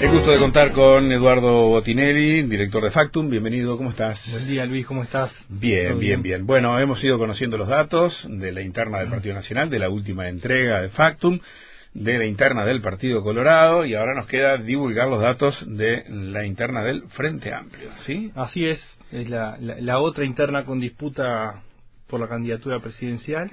El 0.00 0.12
gusto 0.12 0.30
de 0.30 0.38
contar 0.38 0.72
con 0.72 1.12
Eduardo 1.12 1.68
Botinelli, 1.68 2.44
director 2.44 2.82
de 2.82 2.90
Factum. 2.90 3.28
Bienvenido, 3.28 3.76
¿cómo 3.76 3.90
estás? 3.90 4.18
Buen 4.30 4.48
día, 4.48 4.64
Luis, 4.64 4.86
¿cómo 4.86 5.02
estás? 5.02 5.30
Bien, 5.50 5.98
bien, 5.98 6.22
bien, 6.22 6.46
Bueno, 6.46 6.78
hemos 6.80 7.04
ido 7.04 7.18
conociendo 7.18 7.58
los 7.58 7.68
datos 7.68 8.26
de 8.26 8.50
la 8.50 8.62
interna 8.62 9.00
del 9.00 9.10
Partido 9.10 9.34
Nacional, 9.34 9.68
de 9.68 9.78
la 9.78 9.90
última 9.90 10.26
entrega 10.30 10.80
de 10.80 10.88
Factum, 10.88 11.38
de 11.92 12.16
la 12.16 12.24
interna 12.24 12.64
del 12.64 12.80
Partido 12.80 13.22
Colorado, 13.22 13.84
y 13.84 13.94
ahora 13.94 14.14
nos 14.14 14.26
queda 14.26 14.56
divulgar 14.56 15.06
los 15.06 15.20
datos 15.20 15.54
de 15.66 16.04
la 16.08 16.46
interna 16.46 16.82
del 16.82 17.02
Frente 17.10 17.52
Amplio, 17.52 17.90
¿sí? 18.06 18.32
Así 18.34 18.64
es, 18.64 18.80
es 19.12 19.28
la, 19.28 19.58
la 19.60 19.98
otra 19.98 20.24
interna 20.24 20.64
con 20.64 20.80
disputa 20.80 21.62
por 22.06 22.20
la 22.20 22.28
candidatura 22.28 22.80
presidencial. 22.80 23.50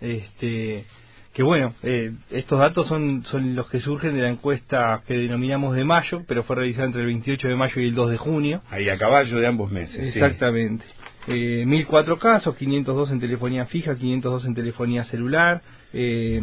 Este 0.00 0.86
que 1.34 1.42
bueno, 1.42 1.74
eh, 1.82 2.12
estos 2.30 2.60
datos 2.60 2.86
son, 2.86 3.24
son 3.24 3.56
los 3.56 3.68
que 3.68 3.80
surgen 3.80 4.14
de 4.14 4.22
la 4.22 4.28
encuesta 4.28 5.02
que 5.06 5.18
denominamos 5.18 5.74
de 5.74 5.84
mayo, 5.84 6.22
pero 6.28 6.44
fue 6.44 6.56
realizada 6.56 6.86
entre 6.86 7.00
el 7.00 7.08
28 7.08 7.48
de 7.48 7.56
mayo 7.56 7.82
y 7.82 7.86
el 7.86 7.94
2 7.94 8.10
de 8.12 8.16
junio. 8.16 8.62
Ahí 8.70 8.88
a 8.88 8.96
caballo 8.96 9.36
de 9.38 9.46
ambos 9.46 9.72
meses. 9.72 10.14
Exactamente. 10.14 10.84
Eh, 11.26 11.64
1004 11.66 12.18
casos, 12.18 12.54
502 12.54 13.10
en 13.10 13.20
telefonía 13.20 13.66
fija, 13.66 13.96
502 13.96 14.44
en 14.44 14.54
telefonía 14.54 15.04
celular. 15.04 15.60
Eh, 15.92 16.40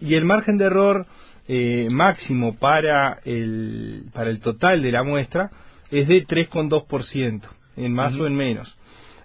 y 0.00 0.14
el 0.14 0.26
margen 0.26 0.58
de 0.58 0.66
error 0.66 1.06
eh, 1.48 1.88
máximo 1.90 2.56
para 2.56 3.20
el, 3.24 4.04
para 4.12 4.30
el 4.30 4.40
total 4.40 4.82
de 4.82 4.92
la 4.92 5.02
muestra 5.02 5.50
es 5.90 6.08
de 6.08 6.26
3,2%, 6.26 7.42
en 7.76 7.92
más 7.94 8.14
o 8.16 8.26
en 8.26 8.34
menos. 8.34 8.76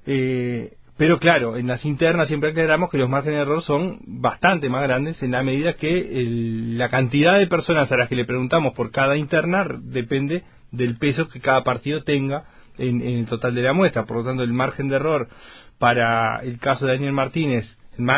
Eh, 0.06 0.74
pero 1.02 1.18
claro, 1.18 1.58
en 1.58 1.66
las 1.66 1.84
internas 1.84 2.28
siempre 2.28 2.52
aclaramos 2.52 2.92
que 2.92 3.00
los 3.00 3.10
márgenes 3.10 3.38
de 3.38 3.42
error 3.42 3.64
son 3.64 3.98
bastante 4.06 4.70
más 4.70 4.84
grandes 4.84 5.24
en 5.24 5.32
la 5.32 5.42
medida 5.42 5.74
que 5.74 6.28
la 6.78 6.90
cantidad 6.90 7.40
de 7.40 7.48
personas 7.48 7.92
a 7.92 7.98
las 7.98 8.08
que 8.08 8.16
le 8.16 8.24
preguntamos 8.24 8.76
por 8.76 8.92
cada 8.92 9.18
interna 9.18 9.66
depende 9.80 10.44
del 10.70 11.00
peso 11.00 11.28
que 11.28 11.40
cada 11.40 11.64
partido 11.64 12.04
tenga 12.04 12.44
en, 12.78 13.02
en 13.02 13.18
el 13.18 13.26
total 13.26 13.56
de 13.56 13.64
la 13.64 13.74
muestra. 13.74 14.06
Por 14.06 14.18
lo 14.18 14.24
tanto, 14.26 14.44
el 14.44 14.54
margen 14.54 14.90
de 14.90 14.98
error 14.98 15.28
para 15.80 16.38
el 16.44 16.60
caso 16.60 16.86
de 16.86 16.94
Daniel 16.94 17.14
Martínez 17.14 17.66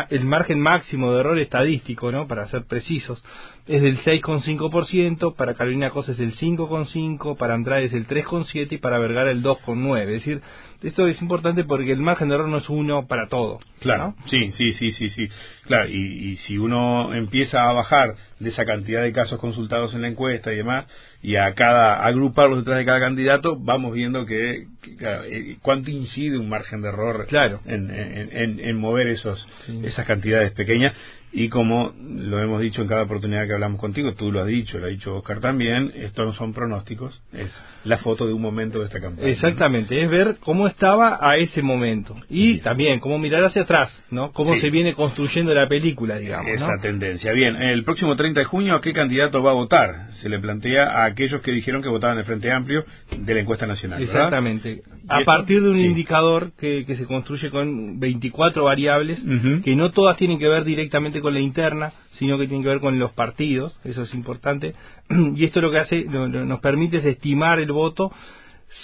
el 0.09 0.25
margen 0.25 0.59
máximo 0.59 1.11
de 1.11 1.21
error 1.21 1.39
estadístico, 1.39 2.11
¿no? 2.11 2.27
Para 2.27 2.47
ser 2.47 2.65
precisos, 2.65 3.23
es 3.65 3.81
del 3.81 3.97
6,5%, 3.99 5.35
para 5.35 5.53
Carolina 5.53 5.89
Cosa 5.89 6.11
es 6.11 6.19
el 6.19 6.35
5,5%, 6.35 7.37
para 7.37 7.53
Andrade 7.53 7.85
es 7.85 7.93
el 7.93 8.07
3,7% 8.07 8.73
y 8.73 8.77
para 8.77 8.99
Vergara 8.99 9.31
el 9.31 9.41
2,9%. 9.41 9.99
Es 9.99 10.07
decir, 10.07 10.41
esto 10.81 11.07
es 11.07 11.21
importante 11.21 11.63
porque 11.63 11.93
el 11.93 12.01
margen 12.01 12.27
de 12.27 12.35
error 12.35 12.49
no 12.49 12.57
es 12.57 12.69
uno 12.69 13.07
para 13.07 13.29
todo. 13.29 13.59
Claro, 13.79 14.15
sí, 14.25 14.51
sí, 14.51 14.73
sí, 14.73 14.91
sí, 14.91 15.09
sí. 15.11 15.27
Claro, 15.65 15.87
y, 15.87 16.35
si 16.45 16.57
uno 16.57 17.13
empieza 17.13 17.69
a 17.69 17.71
bajar 17.71 18.15
de 18.39 18.49
esa 18.49 18.65
cantidad 18.65 19.01
de 19.01 19.13
casos 19.13 19.39
consultados 19.39 19.93
en 19.93 20.01
la 20.01 20.09
encuesta 20.09 20.51
y 20.51 20.57
demás, 20.57 20.85
y 21.21 21.37
a 21.37 21.53
cada 21.53 22.05
agruparlos 22.05 22.59
detrás 22.59 22.79
de 22.79 22.85
cada 22.85 22.99
candidato, 22.99 23.57
vamos 23.57 23.93
viendo 23.93 24.25
que, 24.25 24.67
eh, 24.99 25.57
cuánto 25.61 25.89
incide 25.89 26.37
un 26.37 26.49
margen 26.49 26.81
de 26.81 26.89
error 26.89 27.27
claro. 27.27 27.61
en, 27.65 27.89
en, 27.89 28.59
en, 28.59 28.77
mover 28.77 29.07
esos 29.07 29.47
esas 29.83 30.05
cantidades 30.05 30.51
pequeñas 30.51 30.93
y 31.33 31.49
como 31.49 31.93
lo 31.99 32.39
hemos 32.39 32.61
dicho 32.61 32.83
en 32.83 32.87
cada 32.87 33.03
oportunidad 33.03 33.47
que 33.47 33.53
hablamos 33.53 33.81
contigo, 33.81 34.13
tú 34.13 34.31
lo 34.31 34.41
has 34.41 34.47
dicho, 34.47 34.77
lo 34.77 34.85
ha 34.85 34.89
dicho 34.89 35.15
Oscar 35.15 35.39
también, 35.39 35.91
esto 35.95 36.23
no 36.25 36.33
son 36.33 36.53
pronósticos, 36.53 37.21
es 37.33 37.49
la 37.85 37.97
foto 37.97 38.27
de 38.27 38.33
un 38.33 38.41
momento 38.41 38.79
de 38.79 38.85
esta 38.85 39.01
campaña. 39.01 39.27
Exactamente, 39.27 39.99
es 39.99 40.09
ver 40.09 40.37
cómo 40.39 40.67
estaba 40.67 41.17
a 41.19 41.37
ese 41.37 41.63
momento 41.63 42.15
y 42.29 42.59
también 42.59 42.99
cómo 42.99 43.17
mirar 43.17 43.43
hacia 43.43 43.63
atrás, 43.63 43.91
¿no? 44.11 44.31
Cómo 44.31 44.55
se 44.59 44.69
viene 44.69 44.93
construyendo 44.93 45.55
la 45.55 45.67
película, 45.67 46.17
digamos. 46.17 46.49
Esa 46.49 46.77
tendencia. 46.81 47.33
Bien, 47.33 47.55
el 47.55 47.83
próximo 47.83 48.15
30 48.15 48.41
de 48.41 48.45
junio, 48.45 48.75
¿a 48.75 48.81
qué 48.81 48.93
candidato 48.93 49.41
va 49.41 49.51
a 49.51 49.55
votar? 49.55 50.11
Se 50.21 50.29
le 50.29 50.39
plantea 50.39 50.83
a 50.83 51.05
aquellos 51.05 51.41
que 51.41 51.51
dijeron 51.51 51.81
que 51.81 51.89
votaban 51.89 52.17
el 52.19 52.25
Frente 52.25 52.51
Amplio 52.51 52.85
de 53.17 53.33
la 53.33 53.39
encuesta 53.39 53.65
nacional. 53.65 54.03
Exactamente. 54.03 54.83
A 55.07 55.23
partir 55.25 55.63
de 55.63 55.69
un 55.69 55.79
indicador 55.79 56.51
que, 56.57 56.85
se 56.85 57.05
construye 57.05 57.49
con 57.49 57.99
24 57.99 58.63
variables, 58.63 59.19
que 59.63 59.75
no 59.75 59.89
todas 59.91 60.15
tienen 60.17 60.37
que 60.37 60.47
ver 60.47 60.63
directamente 60.63 61.22
con 61.23 61.33
la 61.33 61.39
interna, 61.39 61.91
sino 62.19 62.37
que 62.37 62.47
tiene 62.47 62.63
que 62.63 62.69
ver 62.69 62.79
con 62.79 62.99
los 62.99 63.11
partidos, 63.13 63.79
eso 63.83 64.03
es 64.03 64.13
importante, 64.13 64.75
y 65.35 65.43
esto 65.43 65.61
lo 65.61 65.71
que 65.71 65.79
hace, 65.79 66.05
nos 66.05 66.59
permite 66.59 66.97
es 66.97 67.05
estimar 67.05 67.59
el 67.59 67.71
voto 67.71 68.11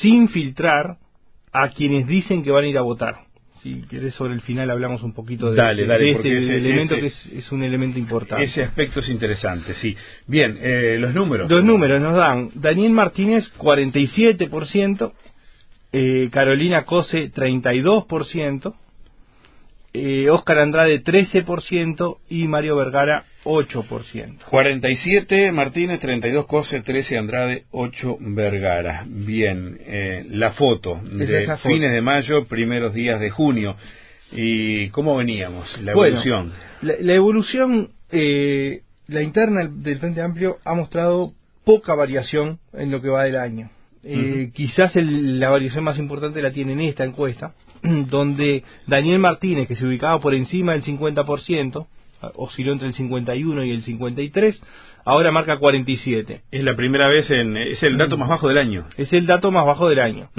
sin 0.02 0.30
filtrar 0.30 0.98
a 1.52 1.70
quienes 1.70 2.08
dicen 2.08 2.44
que 2.44 2.52
van 2.52 2.64
a 2.64 2.68
ir 2.68 2.78
a 2.78 2.82
votar. 2.82 3.30
Si 3.62 3.82
querés 3.90 4.14
sobre 4.14 4.34
el 4.34 4.42
final 4.42 4.70
hablamos 4.70 5.04
un 5.04 5.14
poquito 5.14 5.52
de, 5.52 5.62
este 6.12 6.56
elemento 6.56 6.96
que 6.96 7.08
es, 7.08 7.52
un 7.52 7.62
elemento 7.62 8.00
importante. 8.00 8.46
Ese 8.46 8.64
aspecto 8.64 9.02
es 9.02 9.10
interesante, 9.10 9.76
sí. 9.76 9.98
Bien, 10.28 10.58
eh, 10.62 10.98
los 10.98 11.14
números. 11.14 11.52
Los 11.52 11.64
números 11.64 12.02
nos 12.02 12.16
dan 12.16 12.52
Daniel 12.56 12.94
Martínez 12.94 13.52
47%, 13.58 15.12
eh, 15.92 16.30
Carolina 16.32 16.86
Cose 16.86 17.34
32%, 17.34 18.76
eh, 19.94 20.30
Oscar 20.30 20.60
Andrade 20.60 21.04
13% 21.04 22.18
y 22.30 22.48
Mario 22.48 22.76
Vergara 22.76 23.26
8%. 23.44 24.44
47 24.50 25.52
Martínez, 25.52 26.00
32 26.00 26.46
Cose, 26.46 26.82
13 26.82 27.18
Andrade, 27.18 27.64
8 27.72 28.18
Vergara. 28.20 29.04
Bien, 29.08 29.78
eh, 29.82 30.26
la 30.30 30.52
foto 30.52 31.00
de 31.04 31.48
fines 31.64 31.92
de 31.92 32.02
mayo, 32.02 32.46
primeros 32.46 32.94
días 32.94 33.20
de 33.20 33.30
junio. 33.30 33.76
¿Y 34.32 34.90
cómo 34.90 35.16
veníamos? 35.16 35.66
La 35.82 35.94
evolución. 35.94 36.54
la, 36.82 37.14
evolución, 37.14 37.90
eh, 38.12 38.82
la 39.08 39.24
interna 39.24 39.68
del 39.68 40.00
Frente 40.00 40.22
Amplio 40.22 40.58
ha 40.66 40.76
mostrado 40.76 41.34
poca 41.64 41.96
variación 41.96 42.60
en 42.74 42.92
lo 42.92 43.02
que 43.02 43.10
va 43.10 43.24
del 43.24 43.38
año. 43.38 43.70
Eh, 44.04 44.52
quizás 44.54 44.96
la 44.96 45.50
variación 45.50 45.84
más 45.84 45.98
importante 45.98 46.42
la 46.42 46.52
tiene 46.52 46.74
en 46.74 46.82
esta 46.82 47.04
encuesta, 47.04 47.54
donde 48.10 48.64
Daniel 48.88 49.20
Martínez, 49.20 49.68
que 49.68 49.76
se 49.76 49.86
ubicaba 49.86 50.20
por 50.20 50.34
encima 50.34 50.74
del 50.74 50.84
50%, 50.84 51.88
osciló 52.36 52.74
entre 52.74 52.90
el 52.90 52.94
51 52.94 53.64
y 53.64 53.72
el 53.72 53.84
53, 53.84 54.62
ahora 55.06 55.32
marca 55.32 55.58
47. 55.58 56.42
Es 56.52 56.64
la 56.64 56.76
primera 56.76 57.08
vez 57.08 57.30
en... 57.32 57.58
es 57.58 57.82
el 57.84 57.98
dato 57.98 58.18
más 58.18 58.30
bajo 58.30 58.48
del 58.48 58.58
año. 58.58 58.86
Es 58.98 59.12
el 59.14 59.26
dato 59.26 59.52
más 59.52 59.66
bajo 59.66 59.90
del 59.90 60.00
año. 60.00 60.30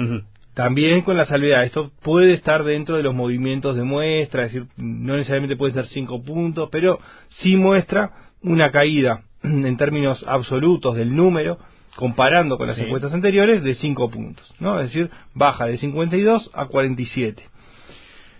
También 0.53 1.01
con 1.01 1.15
la 1.15 1.25
salvedad, 1.25 1.63
esto 1.63 1.91
puede 2.01 2.33
estar 2.33 2.63
dentro 2.63 2.97
de 2.97 3.03
los 3.03 3.15
movimientos 3.15 3.75
de 3.75 3.83
muestra, 3.83 4.45
es 4.45 4.53
decir, 4.53 4.67
no 4.75 5.13
necesariamente 5.13 5.55
puede 5.55 5.73
ser 5.73 5.87
5 5.87 6.23
puntos, 6.23 6.69
pero 6.71 6.99
sí 7.29 7.55
muestra 7.55 8.11
una 8.41 8.69
caída 8.71 9.23
en 9.43 9.77
términos 9.77 10.23
absolutos 10.27 10.95
del 10.95 11.15
número, 11.15 11.57
comparando 11.95 12.57
con 12.57 12.67
las 12.67 12.77
encuestas 12.77 13.13
anteriores, 13.13 13.63
de 13.63 13.75
5 13.75 14.09
puntos, 14.09 14.53
¿no? 14.59 14.79
Es 14.79 14.87
decir, 14.87 15.09
baja 15.33 15.65
de 15.65 15.77
52 15.77 16.49
a 16.53 16.65
47. 16.67 17.43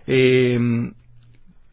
Eh, 0.08 0.60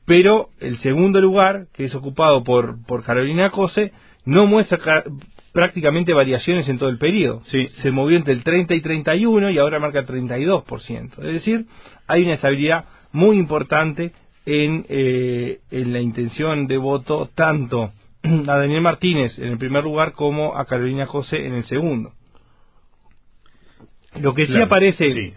pero 0.09 0.49
el 0.61 0.79
segundo 0.79 1.21
lugar, 1.21 1.67
que 1.75 1.85
es 1.85 1.95
ocupado 1.95 2.43
por, 2.43 2.83
por 2.87 3.05
Carolina 3.05 3.51
Cose, 3.51 3.93
no 4.25 4.47
muestra 4.47 5.05
prácticamente 5.53 6.15
variaciones 6.15 6.67
en 6.69 6.79
todo 6.79 6.89
el 6.89 6.97
periodo. 6.97 7.43
Se 7.83 7.91
movió 7.91 8.17
entre 8.17 8.33
el 8.33 8.43
30 8.43 8.75
y 8.75 8.81
31 8.81 9.51
y 9.51 9.59
ahora 9.59 9.79
marca 9.79 10.07
32%. 10.07 11.19
Es 11.19 11.33
decir, 11.33 11.67
hay 12.07 12.23
una 12.23 12.35
estabilidad 12.35 12.87
muy 13.13 13.37
importante 13.37 14.13
en, 14.47 14.87
eh, 14.89 15.59
en 15.71 15.93
la 15.93 16.01
intención 16.01 16.67
de 16.67 16.79
voto 16.79 17.29
tanto 17.35 17.93
a 18.49 18.57
Daniel 18.57 18.83
Martínez 18.83 19.39
en 19.39 19.53
el 19.53 19.59
primer 19.59 19.85
lugar 19.85 20.13
como 20.13 20.57
a 20.57 20.65
Carolina 20.65 21.07
José 21.07 21.47
en 21.47 21.55
el 21.55 21.65
segundo. 21.65 22.13
Lo 24.17 24.35
que 24.35 24.47
sí 24.47 24.61
aparece 24.61 25.35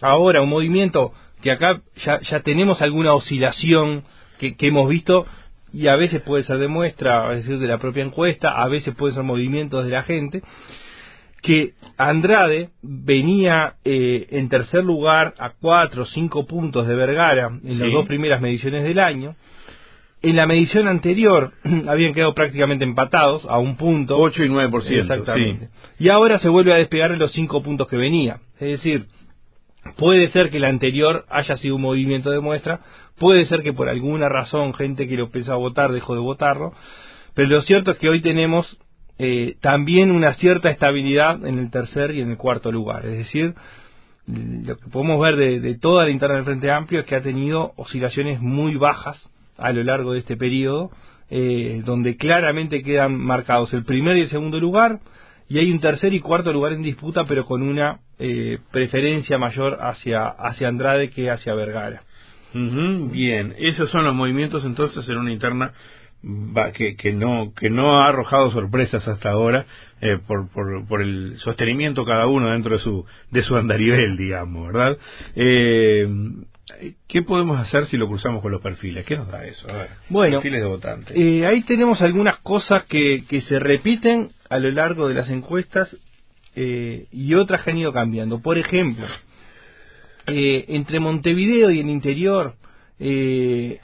ahora, 0.00 0.42
un 0.42 0.48
movimiento 0.48 1.12
que 1.42 1.50
acá 1.50 1.82
ya, 2.04 2.20
ya 2.20 2.40
tenemos 2.40 2.82
alguna 2.82 3.14
oscilación 3.14 4.04
que, 4.38 4.54
hemos 4.60 4.88
visto 4.88 5.26
y 5.72 5.88
a 5.88 5.96
veces 5.96 6.22
puede 6.22 6.44
ser 6.44 6.58
de 6.58 6.68
muestra, 6.68 7.32
es 7.32 7.44
decir, 7.44 7.58
de 7.58 7.66
la 7.66 7.78
propia 7.78 8.04
encuesta, 8.04 8.50
a 8.50 8.68
veces 8.68 8.94
pueden 8.94 9.14
ser 9.14 9.24
movimientos 9.24 9.84
de 9.84 9.90
la 9.90 10.02
gente, 10.02 10.42
que 11.42 11.74
Andrade 11.96 12.70
venía 12.82 13.74
eh, 13.84 14.26
en 14.30 14.48
tercer 14.48 14.84
lugar 14.84 15.34
a 15.38 15.50
cuatro 15.60 16.02
o 16.02 16.06
cinco 16.06 16.46
puntos 16.46 16.86
de 16.86 16.94
Vergara 16.94 17.50
en 17.62 17.78
las 17.78 17.92
dos 17.92 18.06
primeras 18.06 18.40
mediciones 18.40 18.82
del 18.82 18.98
año, 18.98 19.36
en 20.22 20.36
la 20.36 20.46
medición 20.46 20.88
anterior 20.88 21.52
habían 21.88 22.14
quedado 22.14 22.34
prácticamente 22.34 22.84
empatados 22.84 23.44
a 23.48 23.58
un 23.58 23.76
punto. 23.76 24.18
8 24.18 24.44
y 24.44 24.48
9%. 24.48 25.00
Exactamente. 25.00 25.68
Y 25.98 26.08
ahora 26.08 26.38
se 26.38 26.48
vuelve 26.48 26.72
a 26.72 26.76
despegar 26.76 27.12
en 27.12 27.18
los 27.18 27.32
5 27.32 27.62
puntos 27.62 27.88
que 27.88 27.96
venía. 27.96 28.40
Es 28.58 28.82
decir, 28.82 29.06
puede 29.96 30.28
ser 30.30 30.50
que 30.50 30.60
la 30.60 30.68
anterior 30.68 31.24
haya 31.30 31.56
sido 31.56 31.76
un 31.76 31.82
movimiento 31.82 32.30
de 32.30 32.40
muestra, 32.40 32.80
puede 33.18 33.46
ser 33.46 33.62
que 33.62 33.72
por 33.72 33.88
alguna 33.88 34.28
razón 34.28 34.74
gente 34.74 35.08
que 35.08 35.16
lo 35.16 35.30
pensaba 35.30 35.58
votar 35.58 35.92
dejó 35.92 36.14
de 36.14 36.20
votarlo, 36.20 36.72
pero 37.34 37.48
lo 37.48 37.62
cierto 37.62 37.92
es 37.92 37.98
que 37.98 38.08
hoy 38.08 38.20
tenemos 38.20 38.78
eh, 39.18 39.56
también 39.60 40.10
una 40.10 40.34
cierta 40.34 40.70
estabilidad 40.70 41.44
en 41.46 41.58
el 41.58 41.70
tercer 41.70 42.12
y 42.12 42.20
en 42.20 42.30
el 42.30 42.36
cuarto 42.36 42.72
lugar. 42.72 43.06
Es 43.06 43.18
decir, 43.18 43.54
lo 44.26 44.76
que 44.76 44.90
podemos 44.90 45.20
ver 45.20 45.36
de, 45.36 45.60
de 45.60 45.78
toda 45.78 46.04
la 46.04 46.10
interna 46.10 46.36
del 46.36 46.44
Frente 46.44 46.70
Amplio 46.70 47.00
es 47.00 47.06
que 47.06 47.16
ha 47.16 47.22
tenido 47.22 47.72
oscilaciones 47.76 48.40
muy 48.40 48.76
bajas 48.76 49.18
a 49.58 49.72
lo 49.72 49.82
largo 49.82 50.12
de 50.12 50.20
este 50.20 50.36
periodo, 50.36 50.90
eh, 51.30 51.82
donde 51.84 52.16
claramente 52.16 52.82
quedan 52.82 53.16
marcados 53.18 53.72
el 53.74 53.84
primer 53.84 54.16
y 54.16 54.22
el 54.22 54.30
segundo 54.30 54.58
lugar 54.58 55.00
y 55.48 55.58
hay 55.58 55.70
un 55.70 55.80
tercer 55.80 56.12
y 56.12 56.20
cuarto 56.20 56.52
lugar 56.52 56.72
en 56.72 56.82
disputa, 56.82 57.24
pero 57.24 57.44
con 57.44 57.62
una 57.62 58.00
eh, 58.18 58.58
preferencia 58.70 59.38
mayor 59.38 59.78
hacia, 59.80 60.26
hacia 60.26 60.68
Andrade 60.68 61.10
que 61.10 61.30
hacia 61.30 61.54
Vergara. 61.54 62.02
bien, 62.54 63.54
esos 63.58 63.90
son 63.90 64.04
los 64.04 64.14
movimientos 64.14 64.64
entonces 64.64 65.06
en 65.08 65.18
una 65.18 65.32
interna 65.32 65.72
que, 66.74 66.96
que, 66.96 67.12
no 67.12 67.52
que 67.54 67.70
no 67.70 68.00
ha 68.00 68.08
arrojado 68.08 68.50
sorpresas 68.50 69.06
hasta 69.06 69.30
ahora 69.30 69.66
eh, 70.00 70.18
por, 70.26 70.48
por, 70.48 70.86
por, 70.86 71.00
el 71.00 71.38
sostenimiento 71.38 72.04
cada 72.04 72.26
uno 72.26 72.50
dentro 72.50 72.76
de 72.76 72.82
su 72.82 73.06
de 73.30 73.42
su 73.42 73.56
andarivel 73.56 74.16
digamos 74.16 74.66
verdad 74.66 74.98
eh, 75.36 76.08
qué 77.06 77.22
podemos 77.22 77.60
hacer 77.60 77.86
si 77.86 77.96
lo 77.96 78.08
cruzamos 78.08 78.42
con 78.42 78.50
los 78.50 78.60
perfiles 78.60 79.04
qué 79.04 79.16
nos 79.16 79.28
da 79.28 79.44
eso 79.46 79.70
a 79.70 79.78
ver, 79.78 79.88
bueno 80.08 80.36
perfiles 80.38 80.60
de 80.60 80.68
votantes. 80.68 81.16
eh, 81.16 81.46
ahí 81.46 81.62
tenemos 81.62 82.02
algunas 82.02 82.38
cosas 82.38 82.84
que, 82.84 83.24
que 83.28 83.40
se 83.42 83.60
repiten 83.60 84.30
a 84.50 84.58
lo 84.58 84.70
largo 84.72 85.08
de 85.08 85.14
las 85.14 85.30
encuestas 85.30 85.96
y 86.60 87.34
otras 87.34 87.62
que 87.62 87.70
han 87.70 87.78
ido 87.78 87.92
cambiando. 87.92 88.40
Por 88.40 88.58
ejemplo 88.58 89.06
entre 90.26 90.98
Montevideo 90.98 91.70
y 91.70 91.78
el 91.78 91.88
interior 91.88 92.56
eh, 92.98 93.78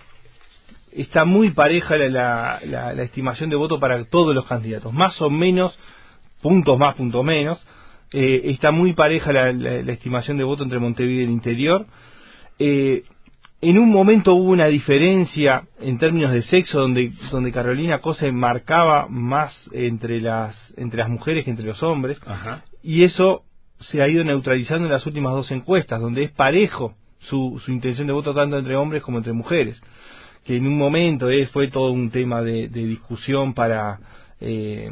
está 0.94 1.24
muy 1.24 1.50
pareja 1.50 1.96
la, 1.96 2.60
la, 2.64 3.02
estimación 3.02 3.50
de 3.50 3.56
voto 3.56 3.80
para 3.80 4.04
todos 4.04 4.34
los 4.34 4.46
candidatos, 4.46 4.92
más 4.92 5.20
o 5.20 5.28
menos, 5.28 5.76
puntos 6.40 6.78
más, 6.78 6.94
puntos 6.94 7.24
menos, 7.24 7.58
eh, 8.12 8.42
está 8.44 8.70
muy 8.70 8.92
pareja 8.92 9.32
la, 9.32 9.92
estimación 9.92 10.38
de 10.38 10.44
voto 10.44 10.62
entre 10.62 10.78
Montevideo 10.78 11.22
y 11.22 11.24
el 11.24 11.30
interior. 11.30 11.86
Eh, 12.58 13.02
en 13.60 13.78
un 13.78 13.90
momento 13.90 14.34
hubo 14.34 14.50
una 14.50 14.66
diferencia 14.66 15.64
en 15.80 15.98
términos 15.98 16.32
de 16.32 16.42
sexo 16.42 16.80
donde, 16.80 17.12
donde 17.32 17.50
Carolina 17.50 17.98
Cose 17.98 18.30
marcaba 18.30 19.08
más 19.08 19.52
entre 19.72 20.20
las, 20.20 20.56
entre 20.76 20.98
las 20.98 21.08
mujeres 21.08 21.44
que 21.44 21.50
entre 21.50 21.66
los 21.66 21.82
hombres, 21.82 22.20
y 22.82 23.02
eso 23.02 23.42
se 23.80 24.02
ha 24.02 24.08
ido 24.08 24.22
neutralizando 24.22 24.86
en 24.86 24.92
las 24.92 25.06
últimas 25.06 25.32
dos 25.32 25.50
encuestas, 25.50 26.00
donde 26.00 26.24
es 26.24 26.30
parejo 26.30 26.94
su, 27.20 27.60
su 27.64 27.72
intención 27.72 28.06
de 28.06 28.12
voto 28.12 28.34
tanto 28.34 28.58
entre 28.58 28.76
hombres 28.76 29.02
como 29.02 29.18
entre 29.18 29.32
mujeres 29.32 29.80
que 30.44 30.56
en 30.56 30.66
un 30.66 30.76
momento 30.76 31.30
eh, 31.30 31.46
fue 31.46 31.68
todo 31.68 31.90
un 31.92 32.10
tema 32.10 32.42
de, 32.42 32.68
discusión 32.68 33.54
para 33.54 33.98
eh, 34.40 34.90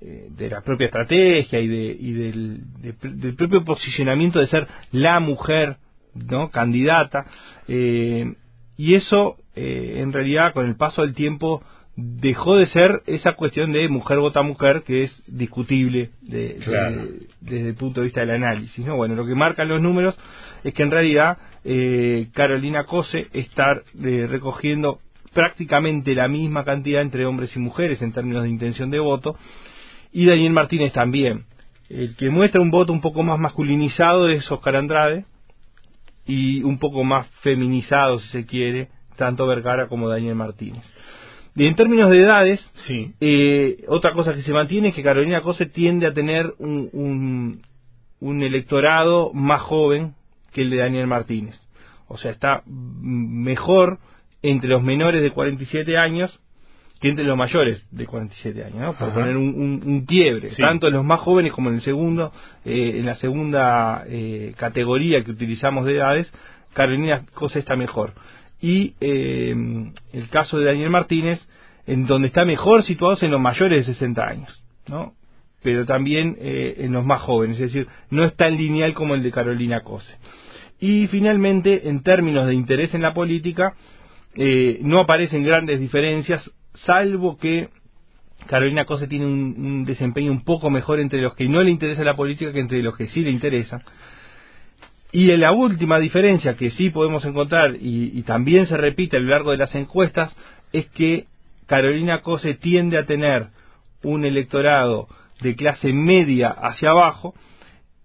eh, 0.00 0.28
de 0.30 0.50
la 0.50 0.60
propia 0.60 0.86
estrategia 0.86 1.60
y, 1.60 1.68
de, 1.68 1.96
y 1.98 2.12
del, 2.12 2.60
del, 2.80 3.34
propio 3.34 3.64
posicionamiento 3.64 4.38
de 4.38 4.46
ser 4.48 4.66
la 4.92 5.20
mujer 5.20 5.76
no 6.14 6.50
candidata 6.50 7.26
y 7.68 8.94
eso 8.94 9.36
en 9.54 10.12
realidad 10.12 10.52
con 10.52 10.66
el 10.66 10.76
paso 10.76 11.02
del 11.02 11.14
tiempo 11.14 11.62
dejó 11.96 12.56
de 12.56 12.66
ser 12.68 13.02
esa 13.06 13.34
cuestión 13.34 13.72
de 13.72 13.88
mujer 13.88 14.18
vota 14.18 14.42
mujer 14.42 14.82
que 14.82 15.04
es 15.04 15.22
discutible 15.26 16.10
desde 16.20 17.68
el 17.68 17.74
punto 17.74 18.00
de 18.00 18.06
vista 18.06 18.20
del 18.20 18.30
análisis. 18.30 18.84
¿no? 18.84 18.96
Bueno, 18.96 19.14
lo 19.14 19.26
que 19.26 19.34
marcan 19.34 19.68
los 19.68 19.80
números 19.80 20.16
es 20.64 20.72
que 20.74 20.82
en 20.82 20.90
realidad 20.90 21.38
eh, 21.64 22.28
Carolina 22.32 22.84
Cose 22.84 23.28
está 23.32 23.82
eh, 24.02 24.26
recogiendo 24.28 25.00
prácticamente 25.32 26.14
la 26.14 26.28
misma 26.28 26.64
cantidad 26.64 27.02
entre 27.02 27.26
hombres 27.26 27.54
y 27.54 27.58
mujeres 27.58 28.02
en 28.02 28.12
términos 28.12 28.42
de 28.42 28.48
intención 28.48 28.90
de 28.90 28.98
voto 28.98 29.36
y 30.12 30.26
Daniel 30.26 30.52
Martínez 30.52 30.92
también. 30.92 31.44
El 31.88 32.16
que 32.16 32.30
muestra 32.30 32.60
un 32.60 32.70
voto 32.70 32.92
un 32.92 33.00
poco 33.00 33.22
más 33.22 33.38
masculinizado 33.38 34.28
es 34.28 34.50
Oscar 34.50 34.76
Andrade 34.76 35.24
y 36.26 36.62
un 36.62 36.78
poco 36.78 37.04
más 37.04 37.26
feminizado, 37.42 38.20
si 38.20 38.28
se 38.28 38.46
quiere, 38.46 38.88
tanto 39.16 39.46
Vergara 39.46 39.88
como 39.88 40.08
Daniel 40.08 40.36
Martínez. 40.36 40.84
Y 41.56 41.66
en 41.66 41.74
términos 41.74 42.10
de 42.10 42.20
edades, 42.20 42.60
sí. 42.86 43.12
Eh, 43.20 43.84
otra 43.88 44.12
cosa 44.12 44.34
que 44.34 44.42
se 44.42 44.52
mantiene 44.52 44.88
es 44.88 44.94
que 44.94 45.02
Carolina 45.02 45.40
Cose 45.40 45.66
tiende 45.66 46.06
a 46.06 46.14
tener 46.14 46.54
un, 46.58 47.60
un, 48.20 48.42
electorado 48.42 49.32
más 49.34 49.60
joven 49.62 50.14
que 50.52 50.62
el 50.62 50.70
de 50.70 50.76
Daniel 50.76 51.06
Martínez. 51.06 51.58
O 52.08 52.18
sea, 52.18 52.30
está 52.30 52.62
mejor 52.66 53.98
entre 54.42 54.68
los 54.68 54.82
menores 54.82 55.22
de 55.22 55.30
47 55.30 55.96
años 55.96 56.40
que 57.00 57.08
entre 57.08 57.24
los 57.24 57.36
mayores 57.36 57.82
de 57.90 58.06
47 58.06 58.62
años, 58.62 58.78
¿no? 58.78 58.92
por 58.92 59.14
poner 59.14 59.34
un, 59.34 59.82
un, 59.86 60.04
quiebre, 60.04 60.50
tanto 60.58 60.88
en 60.88 60.92
los 60.92 61.04
más 61.04 61.20
jóvenes 61.20 61.52
como 61.52 61.70
en 61.70 61.76
el 61.76 61.80
segundo, 61.80 62.30
eh, 62.66 62.96
en 62.98 63.06
la 63.06 63.16
segunda 63.16 64.04
eh, 64.06 64.52
categoría 64.58 65.24
que 65.24 65.30
utilizamos 65.30 65.86
de 65.86 65.96
edades, 65.96 66.30
Carolina 66.74 67.24
Cose 67.32 67.58
está 67.58 67.74
mejor 67.74 68.12
y 68.60 68.94
eh, 69.00 69.54
el 70.12 70.28
caso 70.28 70.58
de 70.58 70.66
Daniel 70.66 70.90
Martínez, 70.90 71.40
en 71.86 72.06
donde 72.06 72.28
está 72.28 72.44
mejor 72.44 72.84
situados 72.84 73.22
en 73.22 73.30
los 73.30 73.40
mayores 73.40 73.86
de 73.86 73.94
60 73.94 74.22
años, 74.22 74.62
¿no? 74.86 75.14
Pero 75.62 75.84
también 75.84 76.36
eh, 76.40 76.76
en 76.78 76.92
los 76.92 77.04
más 77.04 77.20
jóvenes, 77.22 77.58
es 77.60 77.72
decir, 77.72 77.88
no 78.10 78.24
es 78.24 78.34
tan 78.36 78.56
lineal 78.56 78.94
como 78.94 79.14
el 79.14 79.22
de 79.22 79.30
Carolina 79.30 79.80
Cose. 79.80 80.12
Y 80.78 81.06
finalmente, 81.08 81.88
en 81.88 82.02
términos 82.02 82.46
de 82.46 82.54
interés 82.54 82.94
en 82.94 83.02
la 83.02 83.12
política, 83.12 83.74
eh, 84.34 84.78
no 84.82 85.00
aparecen 85.00 85.44
grandes 85.44 85.78
diferencias, 85.78 86.50
salvo 86.74 87.36
que 87.36 87.68
Carolina 88.46 88.84
Cose 88.84 89.06
tiene 89.06 89.26
un, 89.26 89.84
desempeño 89.84 90.32
un 90.32 90.44
poco 90.44 90.70
mejor 90.70 91.00
entre 91.00 91.20
los 91.20 91.34
que 91.34 91.48
no 91.48 91.62
le 91.62 91.70
interesa 91.70 92.04
la 92.04 92.14
política 92.14 92.52
que 92.52 92.60
entre 92.60 92.82
los 92.82 92.96
que 92.96 93.08
sí 93.08 93.20
le 93.20 93.30
interesa. 93.30 93.82
Y 95.12 95.36
la 95.36 95.52
última 95.52 95.98
diferencia 95.98 96.56
que 96.56 96.70
sí 96.70 96.90
podemos 96.90 97.24
encontrar, 97.24 97.76
y, 97.80 98.22
también 98.22 98.66
se 98.66 98.76
repite 98.76 99.16
a 99.16 99.20
lo 99.20 99.28
largo 99.30 99.50
de 99.50 99.56
las 99.58 99.74
encuestas, 99.74 100.34
es 100.72 100.86
que 100.90 101.26
Carolina 101.66 102.22
Cose 102.22 102.54
tiende 102.54 102.96
a 102.96 103.06
tener 103.06 103.48
un 104.02 104.24
electorado 104.24 105.08
de 105.40 105.56
clase 105.56 105.92
media 105.92 106.48
hacia 106.48 106.90
abajo 106.90 107.34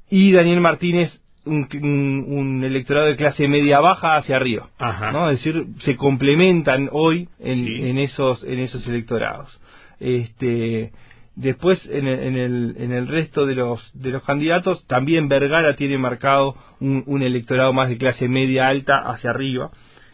y 0.10 0.32
Daniel 0.32 0.62
Martínez 0.62 1.20
un, 1.46 2.64
electorado 2.64 3.08
de 3.08 3.16
clase 3.16 3.48
media 3.48 3.80
baja 3.80 4.18
hacia 4.18 4.36
arriba. 4.36 4.70
¿no? 5.14 5.30
Es 5.30 5.44
decir, 5.44 5.66
se 5.84 5.96
complementan 5.96 6.90
hoy 6.92 7.30
en, 7.40 7.68
en, 7.68 7.98
esos, 8.00 8.44
en 8.44 8.60
esos 8.60 8.86
electorados. 8.88 9.60
Este, 10.00 10.92
Después, 11.36 11.86
en 11.92 12.08
el, 12.08 12.76
en 12.78 12.94
el, 12.94 13.08
resto 13.10 13.46
de 13.46 13.56
los, 13.56 13.82
de 13.94 14.10
los 14.10 14.24
candidatos, 14.24 14.88
también 14.88 15.28
Vergara 15.28 15.76
tiene 15.76 15.98
marcado 15.98 16.56
un, 16.80 17.04
un 17.08 17.22
electorado 17.22 17.74
más 17.74 17.90
de 17.90 17.98
clase 17.98 18.30
media 18.30 18.70
alta 18.70 19.00
hacia 19.06 19.32
arriba 19.32 19.70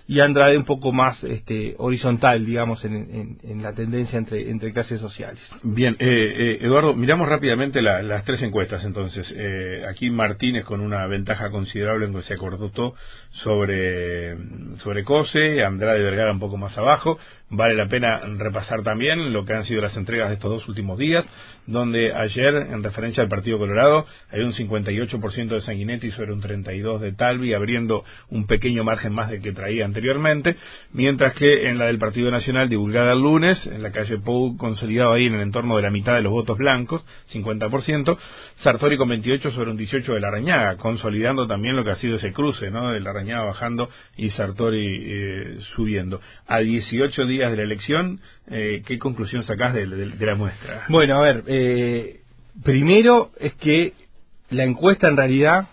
y 0.07 0.19
Andrade 0.19 0.57
un 0.57 0.65
poco 0.65 0.91
más 0.91 1.23
este, 1.23 1.75
horizontal, 1.77 2.45
digamos, 2.45 2.83
en, 2.85 3.37
la 3.61 3.73
tendencia 3.73 4.17
entre, 4.17 4.49
entre 4.49 4.73
clases 4.73 4.99
sociales. 4.99 5.39
Bien, 5.63 5.95
eh, 5.99 6.07
eh, 6.09 6.57
Eduardo, 6.61 6.93
miramos 6.93 7.27
rápidamente 7.27 7.81
las 7.81 8.23
tres 8.25 8.41
encuestas 8.41 8.83
entonces. 8.83 9.31
Eh, 9.35 9.83
aquí 9.89 10.09
Martínez 10.09 10.65
con 10.65 10.81
una 10.81 11.05
ventaja 11.07 11.49
considerable 11.49 12.05
en 12.05 12.13
que 12.13 12.21
se 12.23 12.33
acordó 12.33 12.71
sobre, 13.31 14.35
sobre 14.77 15.03
Cose, 15.03 15.63
Andrade 15.63 16.03
Vergara 16.03 16.31
un 16.31 16.39
poco 16.39 16.57
más 16.57 16.77
abajo. 16.77 17.17
Vale 17.49 17.75
la 17.75 17.87
pena 17.87 18.21
repasar 18.37 18.81
también 18.81 19.33
lo 19.33 19.43
que 19.43 19.53
han 19.53 19.65
sido 19.65 19.81
las 19.81 19.97
entregas 19.97 20.29
de 20.29 20.35
estos 20.35 20.51
dos 20.51 20.67
últimos 20.69 20.97
días, 20.97 21.25
donde 21.67 22.13
ayer, 22.13 22.55
en 22.55 22.81
referencia 22.81 23.23
al 23.23 23.29
Partido 23.29 23.57
Colorado, 23.57 24.05
hay 24.31 24.39
un 24.41 24.53
58% 24.53 25.47
de 25.49 25.61
Sanguinetti 25.61 26.11
sobre 26.11 26.31
un 26.31 26.41
32% 26.41 26.99
de 26.99 27.11
Talvi, 27.11 27.53
abriendo 27.53 28.05
un 28.29 28.47
pequeño 28.47 28.85
margen 28.85 29.13
más 29.13 29.29
de 29.29 29.41
que 29.41 29.51
traía 29.51 29.83
anteriormente, 30.01 30.55
mientras 30.93 31.35
que 31.35 31.69
en 31.69 31.77
la 31.77 31.85
del 31.85 31.99
Partido 31.99 32.31
Nacional, 32.31 32.67
divulgada 32.67 33.13
el 33.13 33.19
lunes, 33.19 33.63
en 33.67 33.83
la 33.83 33.91
calle 33.91 34.17
Pou, 34.17 34.57
consolidado 34.57 35.13
ahí 35.13 35.27
en 35.27 35.35
el 35.35 35.41
entorno 35.41 35.75
de 35.77 35.83
la 35.83 35.91
mitad 35.91 36.15
de 36.15 36.21
los 36.21 36.31
votos 36.31 36.57
blancos, 36.57 37.05
50%, 37.31 38.17
Sartori 38.63 38.97
con 38.97 39.09
28 39.09 39.51
sobre 39.51 39.69
un 39.69 39.77
18 39.77 40.13
de 40.13 40.19
la 40.19 40.29
Arañaga, 40.29 40.77
consolidando 40.77 41.45
también 41.45 41.75
lo 41.75 41.83
que 41.83 41.91
ha 41.91 41.95
sido 41.97 42.17
ese 42.17 42.33
cruce, 42.33 42.71
¿no? 42.71 42.91
De 42.91 42.99
la 42.99 43.11
Arañaga 43.11 43.45
bajando 43.45 43.89
y 44.17 44.29
Sartori 44.31 45.03
eh, 45.05 45.57
subiendo. 45.75 46.19
A 46.47 46.59
18 46.59 47.25
días 47.27 47.51
de 47.51 47.57
la 47.57 47.63
elección, 47.63 48.19
eh, 48.49 48.81
¿qué 48.85 48.97
conclusión 48.97 49.43
sacás 49.43 49.75
de, 49.75 49.85
la 49.85 50.35
muestra? 50.35 50.85
Bueno, 50.89 51.15
a 51.17 51.21
ver, 51.21 51.43
eh, 51.45 52.21
primero 52.63 53.29
es 53.39 53.53
que 53.55 53.93
la 54.49 54.63
encuesta 54.63 55.07
en 55.07 55.17
realidad 55.17 55.67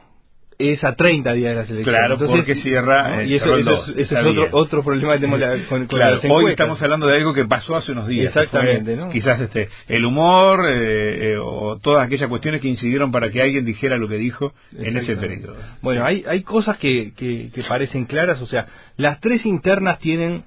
es 0.59 0.83
a 0.83 0.97
30 0.97 1.33
días 1.35 1.51
de 1.51 1.61
las 1.61 1.71
elecciones. 1.71 2.01
Claro, 2.01 2.19
porque 2.19 2.57
cierra. 2.57 3.25
y 3.25 3.35
eso, 3.35 3.57
es, 3.57 4.13
otro, 4.13 4.49
otro 4.53 4.83
problema 4.83 5.15
que 5.15 5.21
tenemos 5.21 5.41
con, 5.69 5.87
claro, 5.87 6.21
Hoy 6.29 6.51
estamos 6.51 6.83
hablando 6.83 7.07
de 7.07 7.17
algo 7.17 7.33
que 7.33 7.45
pasó 7.45 7.77
hace 7.77 7.93
unos 7.93 8.09
días. 8.09 8.27
Exactamente, 8.27 8.97
¿no? 8.97 9.09
Quizás 9.09 9.41
este, 9.41 9.69
el 9.87 10.05
humor 10.05 10.67
eh, 10.69 11.37
o 11.41 11.79
todas 11.79 12.05
aquellas 12.05 12.29
cuestiones 12.29 12.61
que 12.61 12.69
incidieron 12.69 13.13
para 13.13 13.31
que 13.31 13.41
alguien 13.41 13.65
dijera 13.65 13.97
lo 13.97 14.09
que 14.09 14.17
dijo 14.17 14.53
en 14.77 14.97
ese 14.97 15.15
periodo. 15.15 15.57
Bueno, 15.81 16.05
hay, 16.05 16.25
hay 16.29 16.43
cosas 16.43 16.77
que, 16.79 17.13
que, 17.17 17.51
que 17.55 17.63
parecen 17.63 18.07
claras, 18.07 18.43
o 18.43 18.47
sea, 18.47 18.67
las 18.97 19.21
tres 19.21 19.47
internas 19.47 20.01
tienen 20.01 20.43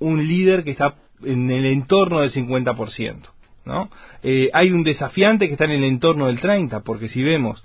un 0.00 0.26
líder 0.26 0.64
que 0.64 0.72
está 0.72 0.94
en 1.24 1.50
el 1.50 1.66
entorno 1.66 2.20
del 2.20 2.32
50%. 2.32 3.16
¿no? 3.64 3.90
Eh, 4.22 4.50
hay 4.52 4.72
un 4.72 4.82
desafiante 4.82 5.46
que 5.46 5.52
está 5.52 5.66
en 5.66 5.72
el 5.72 5.84
entorno 5.84 6.26
del 6.26 6.40
30%, 6.40 6.82
porque 6.82 7.08
si 7.08 7.22
vemos, 7.22 7.62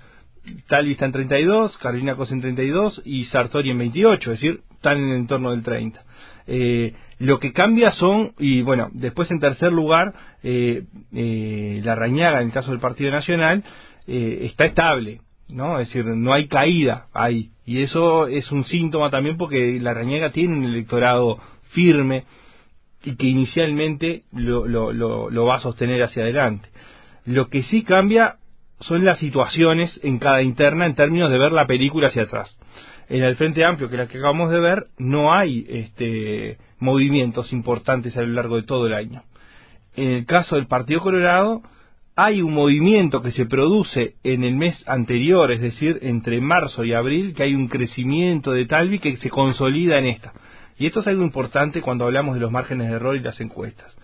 Talvi 0.68 0.92
está 0.92 1.06
en 1.06 1.12
32, 1.12 1.76
Carolina 1.78 2.16
Cosa 2.16 2.34
en 2.34 2.40
32 2.40 3.02
y 3.04 3.24
Sartori 3.24 3.70
en 3.70 3.78
28, 3.78 4.32
es 4.32 4.40
decir, 4.40 4.60
están 4.72 4.98
en 4.98 5.10
el 5.10 5.16
entorno 5.16 5.50
del 5.50 5.62
30%. 5.62 5.98
Eh, 6.48 6.94
Lo 7.18 7.38
que 7.38 7.52
cambia 7.52 7.92
son, 7.92 8.34
y 8.38 8.62
bueno, 8.62 8.88
después 8.92 9.30
en 9.30 9.40
tercer 9.40 9.72
lugar, 9.72 10.14
eh, 10.42 10.84
eh, 11.12 11.80
la 11.82 11.94
rañaga 11.94 12.40
en 12.40 12.48
el 12.48 12.52
caso 12.52 12.70
del 12.70 12.80
Partido 12.80 13.10
Nacional 13.10 13.64
eh, 14.06 14.40
está 14.42 14.66
estable, 14.66 15.22
¿no? 15.48 15.78
Es 15.78 15.88
decir, 15.88 16.04
no 16.04 16.34
hay 16.34 16.46
caída 16.46 17.06
ahí. 17.14 17.50
Y 17.64 17.82
eso 17.82 18.26
es 18.28 18.52
un 18.52 18.64
síntoma 18.64 19.10
también 19.10 19.38
porque 19.38 19.80
la 19.80 19.94
rañaga 19.94 20.30
tiene 20.30 20.58
un 20.58 20.64
electorado 20.64 21.40
firme 21.70 22.24
y 23.02 23.16
que 23.16 23.26
inicialmente 23.26 24.24
lo, 24.32 24.66
lo 24.66 25.44
va 25.46 25.56
a 25.56 25.60
sostener 25.60 26.02
hacia 26.02 26.22
adelante. 26.22 26.68
Lo 27.24 27.48
que 27.48 27.62
sí 27.64 27.82
cambia 27.82 28.36
son 28.80 29.04
las 29.04 29.18
situaciones 29.18 29.98
en 30.02 30.18
cada 30.18 30.42
interna 30.42 30.86
en 30.86 30.94
términos 30.94 31.30
de 31.30 31.38
ver 31.38 31.52
la 31.52 31.66
película 31.66 32.08
hacia 32.08 32.22
atrás 32.22 32.56
en 33.08 33.22
el 33.22 33.36
Frente 33.36 33.64
Amplio, 33.64 33.88
que 33.88 33.96
es 33.96 34.00
la 34.00 34.08
que 34.08 34.18
acabamos 34.18 34.50
de 34.50 34.60
ver, 34.60 34.86
no 34.98 35.32
hay 35.32 35.64
este, 35.68 36.58
movimientos 36.78 37.52
importantes 37.52 38.16
a 38.16 38.22
lo 38.22 38.28
largo 38.28 38.56
de 38.56 38.62
todo 38.62 38.86
el 38.86 38.94
año. 38.94 39.22
En 39.94 40.10
el 40.10 40.26
caso 40.26 40.56
del 40.56 40.66
Partido 40.66 41.00
Colorado, 41.00 41.62
hay 42.16 42.42
un 42.42 42.54
movimiento 42.54 43.22
que 43.22 43.32
se 43.32 43.46
produce 43.46 44.14
en 44.24 44.42
el 44.42 44.56
mes 44.56 44.76
anterior, 44.88 45.52
es 45.52 45.60
decir, 45.60 45.98
entre 46.02 46.40
marzo 46.40 46.84
y 46.84 46.94
abril, 46.94 47.34
que 47.34 47.44
hay 47.44 47.54
un 47.54 47.68
crecimiento 47.68 48.52
de 48.52 48.66
Talvi 48.66 48.98
que 48.98 49.16
se 49.18 49.30
consolida 49.30 49.98
en 49.98 50.06
esta. 50.06 50.32
Y 50.78 50.86
esto 50.86 51.00
es 51.00 51.06
algo 51.06 51.22
importante 51.22 51.80
cuando 51.80 52.06
hablamos 52.06 52.34
de 52.34 52.40
los 52.40 52.50
márgenes 52.50 52.88
de 52.88 52.96
error 52.96 53.16
y 53.16 53.20
las 53.20 53.40
encuestas. 53.40 53.94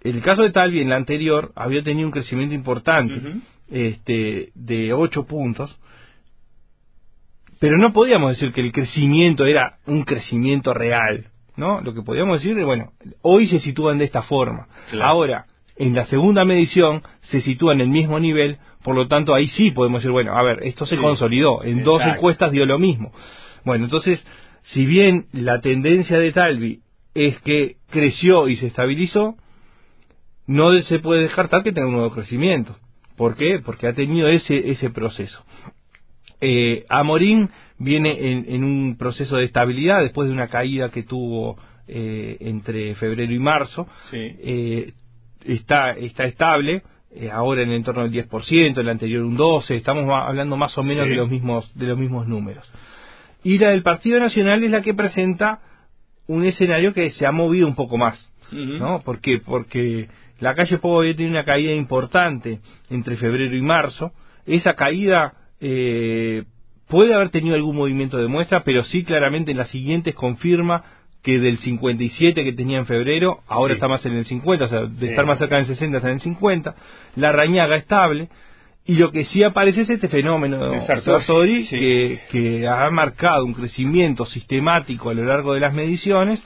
El 0.00 0.22
caso 0.22 0.42
de 0.42 0.50
Talvi, 0.50 0.80
en 0.80 0.90
la 0.90 0.96
anterior, 0.96 1.52
había 1.56 1.82
tenido 1.82 2.06
un 2.06 2.12
crecimiento 2.12 2.54
importante, 2.54 3.20
este, 3.70 4.50
de 4.54 4.92
8 4.92 5.26
puntos, 5.26 5.76
pero 7.58 7.76
no 7.76 7.92
podíamos 7.92 8.30
decir 8.30 8.52
que 8.52 8.60
el 8.60 8.72
crecimiento 8.72 9.44
era 9.44 9.78
un 9.86 10.04
crecimiento 10.04 10.72
real, 10.72 11.26
¿no? 11.56 11.80
Lo 11.80 11.92
que 11.92 12.02
podíamos 12.02 12.40
decir 12.40 12.56
es, 12.56 12.64
bueno, 12.64 12.92
hoy 13.22 13.48
se 13.48 13.58
sitúan 13.58 13.98
de 13.98 14.04
esta 14.04 14.22
forma. 14.22 14.68
Ahora, 15.00 15.46
en 15.76 15.94
la 15.94 16.06
segunda 16.06 16.44
medición 16.44 17.02
se 17.22 17.40
sitúa 17.40 17.72
en 17.72 17.80
el 17.80 17.88
mismo 17.88 18.20
nivel, 18.20 18.58
por 18.84 18.94
lo 18.94 19.08
tanto 19.08 19.34
ahí 19.34 19.48
sí 19.48 19.72
podemos 19.72 20.00
decir, 20.00 20.12
bueno, 20.12 20.36
a 20.36 20.42
ver, 20.42 20.60
esto 20.62 20.86
se 20.86 20.96
consolidó, 20.96 21.64
en 21.64 21.82
dos 21.82 22.02
encuestas 22.04 22.52
dio 22.52 22.64
lo 22.64 22.78
mismo. 22.78 23.12
Bueno, 23.64 23.84
entonces, 23.84 24.24
si 24.72 24.86
bien 24.86 25.26
la 25.32 25.60
tendencia 25.60 26.18
de 26.18 26.32
Talvi 26.32 26.80
es 27.14 27.38
que 27.40 27.76
creció 27.90 28.48
y 28.48 28.56
se 28.56 28.68
estabilizó, 28.68 29.36
no 30.48 30.72
se 30.82 30.98
puede 30.98 31.22
descartar 31.22 31.62
que 31.62 31.72
tenga 31.72 31.86
un 31.86 31.92
nuevo 31.92 32.10
crecimiento. 32.10 32.74
¿Por 33.16 33.36
qué? 33.36 33.60
Porque 33.64 33.86
ha 33.86 33.92
tenido 33.92 34.28
ese, 34.28 34.70
ese 34.70 34.90
proceso. 34.90 35.44
Eh, 36.40 36.86
Amorín 36.88 37.50
viene 37.78 38.32
en, 38.32 38.64
un 38.64 38.96
proceso 38.96 39.36
de 39.36 39.44
estabilidad 39.44 40.00
después 40.00 40.28
de 40.28 40.34
una 40.34 40.48
caída 40.48 40.88
que 40.88 41.02
tuvo 41.02 41.58
eh, 41.86 42.38
entre 42.40 42.94
febrero 42.94 43.32
y 43.32 43.38
marzo. 43.38 43.86
Eh, 44.12 44.92
está, 45.44 45.90
está 45.90 46.24
estable, 46.24 46.82
eh, 47.14 47.30
ahora 47.30 47.62
en 47.62 47.68
el 47.68 47.76
entorno 47.76 48.08
del 48.08 48.28
10%, 48.28 48.78
el 48.78 48.88
anterior 48.88 49.24
un 49.24 49.36
12%, 49.36 49.70
estamos 49.74 50.04
hablando 50.10 50.56
más 50.56 50.76
o 50.78 50.82
menos 50.82 51.08
de, 51.08 51.16
los 51.16 51.28
mismos, 51.28 51.70
de 51.74 51.88
los 51.88 51.98
mismos 51.98 52.26
números. 52.26 52.70
Y 53.44 53.58
la 53.58 53.70
del 53.70 53.82
Partido 53.82 54.18
Nacional 54.18 54.64
es 54.64 54.70
la 54.70 54.80
que 54.80 54.94
presenta 54.94 55.60
un 56.26 56.44
escenario 56.44 56.94
que 56.94 57.10
se 57.10 57.26
ha 57.26 57.32
movido 57.32 57.66
un 57.66 57.74
poco 57.74 57.98
más. 57.98 58.24
¿no? 58.50 59.02
¿Por 59.02 59.20
qué? 59.20 59.38
Porque 59.38 60.08
la 60.40 60.54
calle 60.54 60.78
Pogo 60.78 61.00
había 61.00 61.16
tenido 61.16 61.32
una 61.32 61.44
caída 61.44 61.72
importante 61.72 62.60
entre 62.90 63.16
febrero 63.16 63.56
y 63.56 63.62
marzo. 63.62 64.12
Esa 64.46 64.74
caída 64.74 65.34
eh, 65.60 66.44
puede 66.88 67.14
haber 67.14 67.30
tenido 67.30 67.54
algún 67.54 67.76
movimiento 67.76 68.18
de 68.18 68.28
muestra, 68.28 68.62
pero 68.64 68.82
sí 68.84 69.04
claramente 69.04 69.50
en 69.50 69.58
las 69.58 69.68
siguientes 69.68 70.14
confirma 70.14 70.84
que 71.22 71.38
del 71.38 71.58
57 71.58 72.44
que 72.44 72.52
tenía 72.52 72.78
en 72.78 72.86
febrero, 72.86 73.40
ahora 73.48 73.74
está 73.74 73.88
más 73.88 74.04
en 74.06 74.16
el 74.16 74.24
50, 74.24 74.64
o 74.64 74.68
sea, 74.68 74.80
de 74.86 75.10
estar 75.10 75.26
más 75.26 75.38
cerca 75.38 75.56
del 75.56 75.66
60 75.66 75.96
está 75.96 76.08
en 76.08 76.14
el 76.14 76.20
50, 76.20 76.74
la 77.16 77.32
rañaga 77.32 77.76
estable, 77.76 78.28
y 78.86 78.94
lo 78.94 79.10
que 79.10 79.24
sí 79.24 79.42
aparece 79.42 79.82
es 79.82 79.90
este 79.90 80.08
fenómeno 80.08 80.70
de 80.70 80.86
Sartori, 80.86 81.66
que, 81.66 82.20
que, 82.30 82.66
ha 82.66 82.88
marcado 82.90 83.44
un 83.44 83.52
crecimiento 83.52 84.24
sistemático 84.24 85.10
a 85.10 85.14
lo 85.14 85.24
largo 85.24 85.52
de 85.52 85.60
las 85.60 85.74
mediciones, 85.74 86.40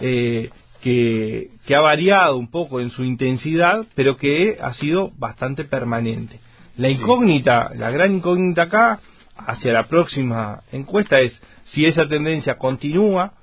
eh, 0.00 0.50
que, 0.82 1.50
que 1.66 1.74
ha 1.74 1.80
variado 1.80 2.36
un 2.36 2.50
poco 2.50 2.80
en 2.80 2.90
su 2.90 3.04
intensidad, 3.04 3.84
pero 3.94 4.16
que 4.16 4.58
ha 4.60 4.74
sido 4.74 5.10
bastante 5.16 5.64
permanente. 5.64 6.40
La 6.76 6.88
incógnita, 6.88 7.72
la 7.74 7.90
gran 7.90 8.14
incógnita 8.14 8.62
acá, 8.62 9.00
hacia 9.36 9.72
la 9.72 9.88
próxima 9.88 10.62
encuesta 10.72 11.20
es 11.20 11.40
si 11.72 11.86
esa 11.86 12.08
tendencia 12.08 12.56
continúa, 12.56 13.34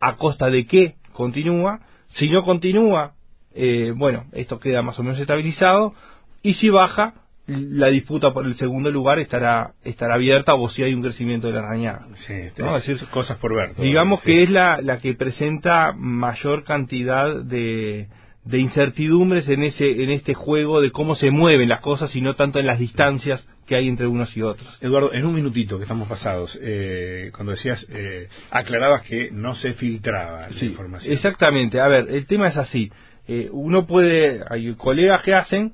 a 0.00 0.16
costa 0.16 0.50
de 0.50 0.66
qué 0.66 0.96
continúa, 1.12 1.80
si 2.08 2.28
no 2.28 2.44
continúa, 2.44 3.14
eh, 3.54 3.92
bueno, 3.96 4.24
esto 4.32 4.60
queda 4.60 4.82
más 4.82 4.98
o 4.98 5.02
menos 5.02 5.18
estabilizado, 5.18 5.94
y 6.42 6.54
si 6.54 6.68
baja, 6.68 7.14
la 7.46 7.88
disputa 7.88 8.32
por 8.32 8.46
el 8.46 8.56
segundo 8.56 8.90
lugar 8.90 9.18
estará 9.18 9.72
estará 9.84 10.14
abierta 10.14 10.54
o 10.54 10.68
si 10.70 10.82
hay 10.82 10.94
un 10.94 11.02
crecimiento 11.02 11.48
de 11.48 11.52
la 11.52 11.62
rañada. 11.62 12.06
Sí, 12.26 12.34
decir, 12.56 12.98
cosas 13.10 13.36
por 13.38 13.54
ver. 13.54 13.74
Digamos 13.76 14.22
que 14.22 14.42
es 14.42 14.50
la, 14.50 14.80
la 14.80 14.98
que 14.98 15.14
presenta 15.14 15.92
mayor 15.92 16.64
cantidad 16.64 17.42
de, 17.42 18.08
de 18.44 18.58
incertidumbres 18.58 19.46
en 19.48 19.62
ese 19.62 20.02
en 20.02 20.10
este 20.10 20.32
juego 20.32 20.80
de 20.80 20.90
cómo 20.90 21.16
se 21.16 21.30
mueven 21.30 21.68
las 21.68 21.80
cosas 21.80 22.14
y 22.16 22.22
no 22.22 22.34
tanto 22.34 22.60
en 22.60 22.66
las 22.66 22.78
distancias 22.78 23.46
que 23.66 23.76
hay 23.76 23.88
entre 23.88 24.06
unos 24.06 24.34
y 24.36 24.42
otros. 24.42 24.78
Eduardo, 24.82 25.12
en 25.12 25.24
un 25.24 25.34
minutito 25.34 25.76
que 25.78 25.84
estamos 25.84 26.08
pasados, 26.08 26.58
eh, 26.62 27.30
cuando 27.34 27.52
decías, 27.52 27.84
eh, 27.88 28.28
aclarabas 28.50 29.02
que 29.02 29.30
no 29.30 29.54
se 29.54 29.72
filtraba 29.74 30.48
la 30.48 30.64
información. 30.64 31.12
Exactamente, 31.12 31.80
a 31.80 31.88
ver, 31.88 32.08
el 32.10 32.26
tema 32.26 32.48
es 32.48 32.56
así. 32.58 32.90
Eh, 33.26 33.48
uno 33.52 33.86
puede, 33.86 34.42
hay 34.50 34.74
colegas 34.74 35.22
que 35.22 35.34
hacen 35.34 35.72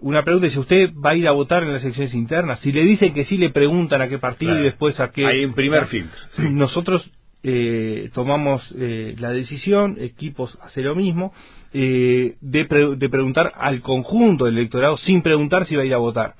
una 0.00 0.22
pregunta, 0.22 0.48
si 0.50 0.58
usted 0.58 0.92
va 0.94 1.10
a 1.10 1.16
ir 1.16 1.26
a 1.26 1.32
votar 1.32 1.62
en 1.62 1.72
las 1.72 1.82
elecciones 1.82 2.14
internas, 2.14 2.60
si 2.60 2.72
le 2.72 2.82
dicen 2.82 3.12
que 3.12 3.24
sí, 3.24 3.38
le 3.38 3.50
preguntan 3.50 4.02
a 4.02 4.08
qué 4.08 4.18
partido 4.18 4.58
y 4.58 4.62
después 4.62 4.98
a 5.00 5.10
qué... 5.10 5.26
Hay 5.26 5.44
un 5.44 5.54
primer 5.54 5.86
filtro. 5.86 6.18
Nosotros 6.38 7.10
eh, 7.42 8.10
tomamos 8.14 8.62
eh, 8.78 9.16
la 9.18 9.30
decisión, 9.30 9.96
equipos 10.00 10.56
hace 10.62 10.80
lo 10.80 10.94
mismo, 10.94 11.34
eh, 11.74 12.36
de, 12.40 12.96
de, 12.96 13.08
preguntar 13.10 13.52
al 13.56 13.82
conjunto 13.82 14.46
del 14.46 14.56
electorado 14.56 14.96
sin 14.96 15.20
preguntar 15.20 15.66
si 15.66 15.76
va 15.76 15.82
a 15.82 15.84
ir 15.84 15.92
a 15.92 15.98
votar. 15.98 16.36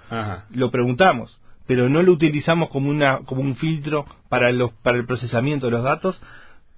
Lo 0.50 0.70
preguntamos, 0.70 1.38
pero 1.66 1.90
no 1.90 2.02
lo 2.02 2.12
utilizamos 2.12 2.70
como, 2.70 2.88
una, 2.88 3.18
como 3.26 3.42
un 3.42 3.56
filtro 3.56 4.06
para, 4.30 4.50
los, 4.52 4.72
para 4.82 4.96
el 4.96 5.04
procesamiento 5.04 5.66
de 5.66 5.72
los 5.72 5.82
datos. 5.82 6.18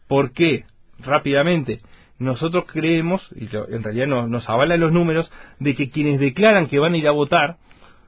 ¿Por 0.08 0.32
qué? 0.32 0.64
Rápidamente, 0.98 1.80
nosotros 2.18 2.64
creemos, 2.66 3.26
y 3.34 3.48
en 3.54 3.82
realidad 3.82 4.06
nos, 4.06 4.28
nos 4.28 4.48
avalan 4.48 4.80
los 4.80 4.92
números, 4.92 5.30
de 5.58 5.74
que 5.74 5.90
quienes 5.90 6.18
declaran 6.20 6.66
que 6.66 6.78
van 6.78 6.94
a 6.94 6.98
ir 6.98 7.08
a 7.08 7.12
votar 7.12 7.56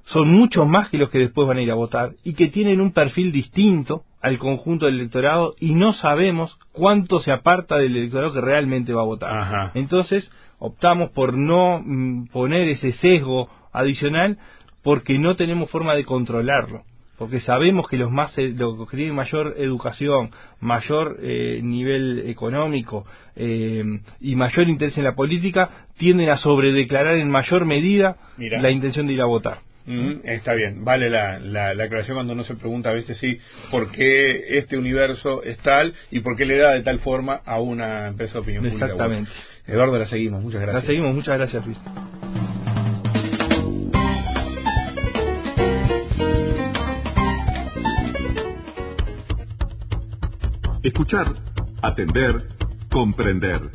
son 0.05 0.29
muchos 0.29 0.67
más 0.67 0.89
que 0.91 0.99
los 0.99 1.11
que 1.11 1.19
después 1.19 1.47
van 1.47 1.59
a 1.59 1.63
ir 1.63 1.71
a 1.71 1.75
votar 1.75 2.13
y 2.25 2.35
que 2.35 2.49
tienen 2.49 2.81
un 2.81 2.93
perfil 2.93 3.31
distinto 3.31 4.05
al 4.21 4.39
conjunto 4.39 4.87
del 4.87 4.97
electorado 4.97 5.55
y 5.61 5.75
no 5.75 5.93
sabemos 5.93 6.59
cuánto 6.73 7.21
se 7.21 7.31
aparta 7.31 7.77
del 7.77 7.97
electorado 7.97 8.33
que 8.33 8.41
realmente 8.41 8.93
va 8.93 9.03
a 9.03 9.07
votar. 9.07 9.71
Entonces 9.75 10.31
optamos 10.59 11.11
por 11.11 11.35
no 11.35 11.81
mm, 11.85 12.29
poner 12.29 12.69
ese 12.69 12.93
sesgo 12.95 13.49
adicional 13.73 14.39
porque 14.83 15.19
no 15.19 15.37
tenemos 15.37 15.71
forma 15.71 15.95
de 15.95 16.05
controlarlo. 16.05 16.83
Porque 17.19 17.41
sabemos 17.41 17.89
que 17.89 17.97
los 17.97 18.11
más 18.13 18.37
eh, 18.39 18.55
los 18.57 18.89
que 18.89 18.97
tienen 18.97 19.15
mayor 19.15 19.55
educación, 19.59 20.31
mayor 20.61 21.19
eh, 21.21 21.61
nivel 21.63 22.25
económico 22.27 23.07
eh, 23.35 23.85
y 24.21 24.37
mayor 24.37 24.69
interés 24.69 24.97
en 24.99 25.05
la 25.05 25.15
política 25.15 25.87
tienden 25.99 26.31
a 26.31 26.37
sobredeclarar 26.37 27.17
en 27.17 27.29
mayor 27.29 27.65
medida 27.65 28.17
la 28.39 28.71
intención 28.71 29.09
de 29.09 29.15
ir 29.15 29.21
a 29.21 29.27
votar. 29.27 29.59
Mm, 29.87 30.21
está 30.25 30.53
bien, 30.53 30.85
vale 30.85 31.09
la, 31.09 31.39
la, 31.39 31.71
aclaración 31.71 32.19
cuando 32.19 32.35
uno 32.35 32.45
se 32.45 32.55
pregunta 32.57 32.91
a 32.91 32.93
veces 32.93 33.17
sí 33.17 33.39
por 33.71 33.91
qué 33.91 34.59
este 34.59 34.77
universo 34.77 35.43
es 35.43 35.57
tal 35.59 35.95
y 36.11 36.21
por 36.21 36.37
qué 36.37 36.45
le 36.45 36.59
da 36.59 36.73
de 36.73 36.83
tal 36.83 36.99
forma 36.99 37.41
a 37.47 37.59
una 37.59 38.09
empresa 38.09 38.35
de 38.35 38.41
opinión 38.41 38.65
pública. 38.65 38.85
Exactamente. 38.85 39.31
Eduardo, 39.67 39.99
la 39.99 40.07
seguimos, 40.07 40.43
muchas 40.43 40.61
gracias. 40.61 40.85
La 40.85 40.87
seguimos, 40.87 41.15
muchas 41.15 41.39
gracias 41.39 41.65
Luis. 41.65 41.79
Escuchar, 50.99 51.33
atender, 51.81 52.49
comprender. 52.91 53.71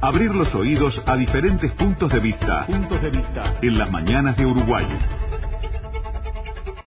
Abrir 0.00 0.34
los 0.34 0.54
oídos 0.54 0.98
a 1.04 1.14
diferentes 1.14 1.70
puntos 1.72 2.10
de 2.10 2.20
vista. 2.20 2.64
Puntos 2.64 3.02
de 3.02 3.10
vista. 3.10 3.58
En 3.60 3.76
las 3.76 3.90
mañanas 3.90 4.34
de 4.38 4.46
Uruguay. 4.46 4.86